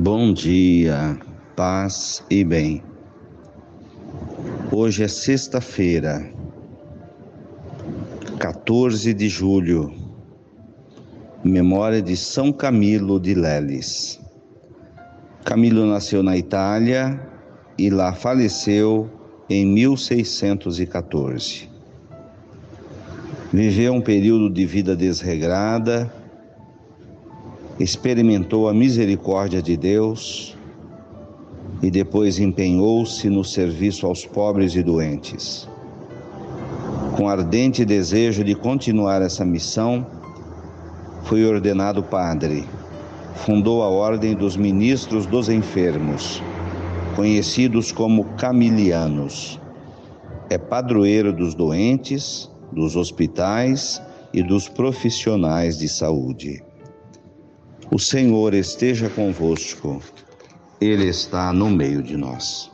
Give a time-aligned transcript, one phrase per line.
[0.00, 1.18] Bom dia,
[1.56, 2.84] paz e bem.
[4.70, 6.24] Hoje é sexta-feira,
[8.38, 9.92] 14 de julho,
[11.42, 14.20] memória de São Camilo de Leles.
[15.44, 17.20] Camilo nasceu na Itália
[17.76, 19.10] e lá faleceu
[19.50, 21.68] em 1614.
[23.52, 26.08] Viveu um período de vida desregrada,
[27.78, 30.56] experimentou a misericórdia de Deus
[31.82, 35.68] e depois empenhou-se no serviço aos pobres e doentes.
[37.16, 40.06] Com ardente desejo de continuar essa missão,
[41.24, 42.64] foi ordenado padre.
[43.34, 46.42] Fundou a Ordem dos Ministros dos Enfermos,
[47.14, 49.60] conhecidos como camilianos.
[50.50, 56.67] É padroeiro dos doentes dos hospitais e dos profissionais de saúde.
[57.90, 60.02] O Senhor esteja convosco,
[60.78, 62.70] Ele está no meio de nós.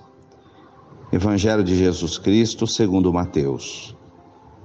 [1.12, 3.94] Evangelho de Jesus Cristo, segundo Mateus,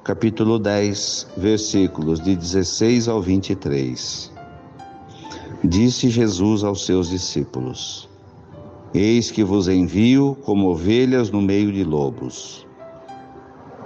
[0.04, 4.32] capítulo 10, versículos de 16 ao 23.
[5.64, 8.10] Disse Jesus aos seus discípulos:
[8.92, 12.66] Eis que vos envio como ovelhas no meio de lobos.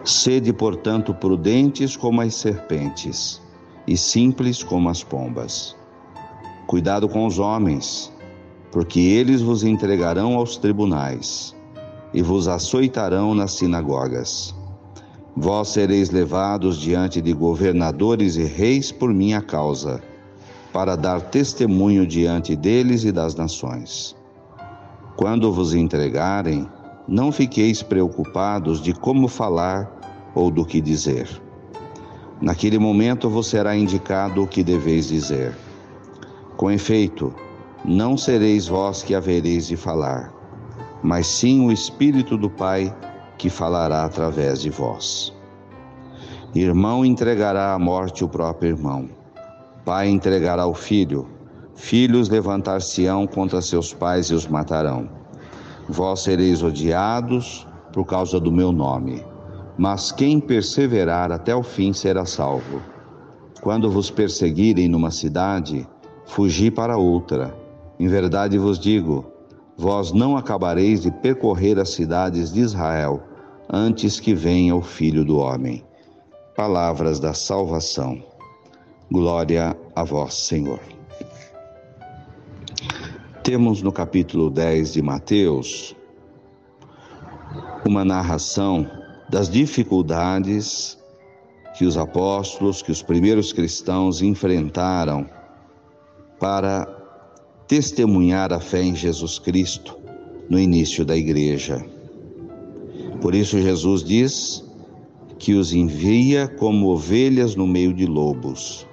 [0.06, 3.42] Sede, portanto, prudentes como as serpentes
[3.86, 5.76] e simples como as pombas.
[6.68, 8.12] Cuidado com os homens,
[8.72, 11.54] porque eles vos entregarão aos tribunais
[12.14, 14.56] e vos açoitarão nas sinagogas.
[15.36, 20.02] Vós sereis levados diante de governadores e reis por minha causa,
[20.72, 24.16] para dar testemunho diante deles e das nações.
[25.18, 26.68] Quando vos entregarem,
[27.08, 31.30] não fiqueis preocupados de como falar ou do que dizer.
[32.42, 35.56] Naquele momento vos será indicado o que deveis dizer.
[36.64, 37.36] Com efeito,
[37.84, 40.34] não sereis vós que havereis de falar,
[41.04, 42.96] mas sim o Espírito do Pai
[43.38, 45.36] que falará através de vós.
[46.56, 49.10] Irmão entregará à morte o próprio irmão,
[49.84, 51.28] pai entregará o filho,
[51.76, 55.10] filhos levantar-se-ão contra seus pais e os matarão
[55.90, 59.22] Vós sereis odiados por causa do meu nome,
[59.78, 62.82] mas quem perseverar até o fim será salvo.
[63.60, 65.86] Quando vos perseguirem numa cidade,
[66.26, 67.56] fugi para outra.
[68.00, 69.26] Em verdade vos digo,
[69.78, 73.22] vós não acabareis de percorrer as cidades de Israel
[73.72, 75.84] antes que venha o Filho do Homem.
[76.56, 78.24] Palavras da salvação.
[79.12, 80.80] Glória a vós, Senhor.
[83.44, 85.96] Temos no capítulo 10 de Mateus
[87.86, 88.90] uma narração
[89.30, 90.98] das dificuldades
[91.78, 95.28] que os apóstolos, que os primeiros cristãos enfrentaram
[96.44, 96.86] para
[97.70, 99.98] testemunhar a fé em Jesus Cristo
[100.50, 101.82] no início da igreja.
[103.22, 104.62] Por isso, Jesus diz
[105.40, 108.86] que os envia como ovelhas no meio de lobos.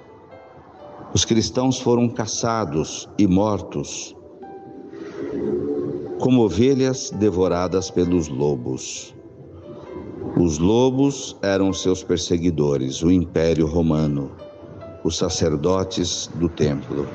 [1.13, 4.15] Os cristãos foram caçados e mortos
[6.21, 9.13] como ovelhas devoradas pelos lobos.
[10.39, 14.31] Os lobos eram seus perseguidores, o Império Romano,
[15.03, 17.05] os sacerdotes do templo.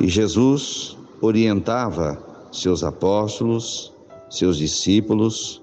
[0.00, 3.94] E Jesus orientava seus apóstolos,
[4.28, 5.62] seus discípulos,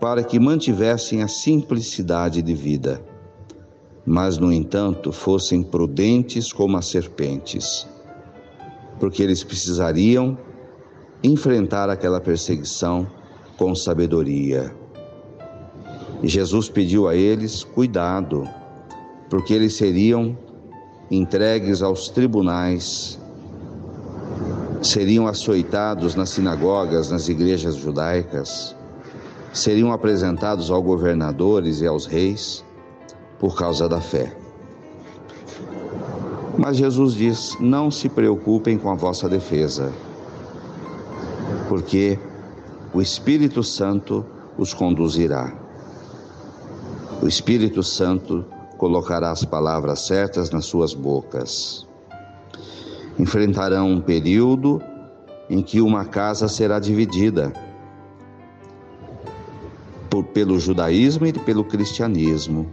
[0.00, 3.02] para que mantivessem a simplicidade de vida,
[4.04, 7.86] mas, no entanto, fossem prudentes como as serpentes,
[8.98, 10.36] porque eles precisariam
[11.22, 13.06] enfrentar aquela perseguição
[13.56, 14.74] com sabedoria.
[16.22, 18.48] E Jesus pediu a eles cuidado,
[19.30, 20.36] porque eles seriam
[21.10, 23.20] entregues aos tribunais,
[24.82, 28.74] seriam açoitados nas sinagogas, nas igrejas judaicas,
[29.52, 32.64] seriam apresentados aos governadores e aos reis
[33.38, 34.34] por causa da fé.
[36.58, 39.92] Mas Jesus diz: não se preocupem com a vossa defesa
[41.72, 42.18] porque
[42.92, 44.26] o Espírito Santo
[44.58, 45.56] os conduzirá.
[47.22, 48.44] O Espírito Santo
[48.76, 51.86] colocará as palavras certas nas suas bocas.
[53.18, 54.82] Enfrentarão um período
[55.48, 57.52] em que uma casa será dividida
[60.08, 62.70] por, pelo judaísmo e pelo cristianismo.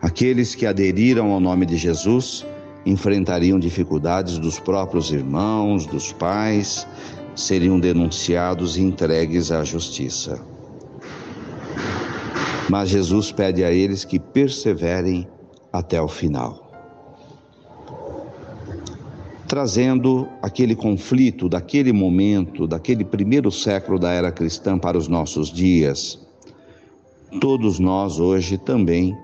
[0.00, 2.46] Aqueles que aderiram ao nome de Jesus
[2.84, 6.86] enfrentariam dificuldades dos próprios irmãos, dos pais,
[7.34, 10.40] seriam denunciados e entregues à justiça.
[12.68, 15.28] Mas Jesus pede a eles que perseverem
[15.72, 16.63] até o final.
[19.54, 26.18] Trazendo aquele conflito daquele momento, daquele primeiro século da era cristã para os nossos dias.
[27.40, 29.16] Todos nós hoje também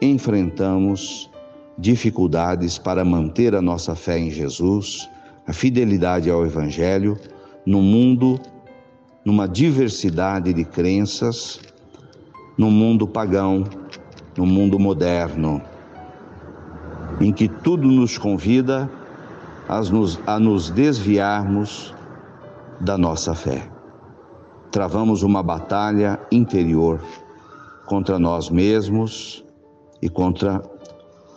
[0.00, 1.28] enfrentamos
[1.76, 5.10] dificuldades para manter a nossa fé em Jesus,
[5.44, 7.18] a fidelidade ao Evangelho,
[7.66, 8.38] no mundo,
[9.24, 11.58] numa diversidade de crenças,
[12.56, 13.64] no mundo pagão,
[14.38, 15.60] no mundo moderno,
[17.20, 18.88] em que tudo nos convida
[19.68, 21.94] a nos, a nos desviarmos
[22.80, 23.68] da nossa fé.
[24.70, 27.00] Travamos uma batalha interior
[27.86, 29.44] contra nós mesmos
[30.02, 30.62] e contra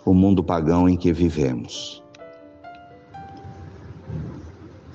[0.06, 2.04] o mundo pagão em que vivemos.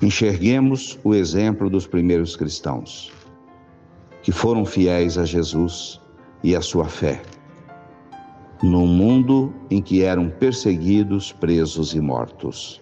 [0.01, 3.11] Enxerguemos o exemplo dos primeiros cristãos,
[4.21, 6.01] que foram fiéis a Jesus
[6.43, 7.21] e à sua fé,
[8.61, 12.81] num mundo em que eram perseguidos, presos e mortos.